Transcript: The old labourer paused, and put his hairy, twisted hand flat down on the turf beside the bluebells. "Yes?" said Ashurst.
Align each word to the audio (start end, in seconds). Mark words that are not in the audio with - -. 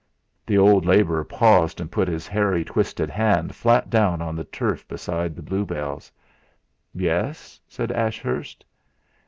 The 0.47 0.57
old 0.57 0.83
labourer 0.87 1.23
paused, 1.23 1.79
and 1.79 1.91
put 1.91 2.07
his 2.07 2.25
hairy, 2.25 2.65
twisted 2.65 3.11
hand 3.11 3.53
flat 3.53 3.91
down 3.91 4.19
on 4.19 4.35
the 4.35 4.45
turf 4.45 4.87
beside 4.87 5.35
the 5.35 5.43
bluebells. 5.43 6.11
"Yes?" 6.91 7.59
said 7.67 7.91
Ashurst. 7.91 8.65